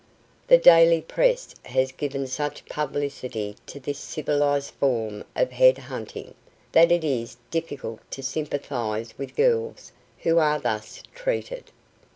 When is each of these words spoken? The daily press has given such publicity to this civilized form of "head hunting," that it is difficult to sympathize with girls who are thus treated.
The 0.47 0.57
daily 0.57 0.99
press 1.01 1.53
has 1.65 1.91
given 1.91 2.25
such 2.25 2.65
publicity 2.65 3.55
to 3.67 3.79
this 3.79 3.99
civilized 3.99 4.73
form 4.79 5.23
of 5.35 5.51
"head 5.51 5.77
hunting," 5.77 6.33
that 6.71 6.91
it 6.91 7.03
is 7.03 7.37
difficult 7.51 7.99
to 8.09 8.23
sympathize 8.23 9.15
with 9.19 9.35
girls 9.35 9.91
who 10.23 10.39
are 10.39 10.57
thus 10.57 11.03
treated. 11.13 11.65